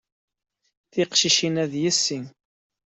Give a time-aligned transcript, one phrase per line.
[0.91, 2.19] Tiqcicin-a, d yessi.